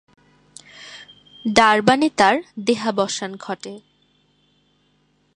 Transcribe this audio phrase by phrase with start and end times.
[1.45, 2.35] ডারবানে তার
[2.65, 3.79] দেহাবসান ঘটে।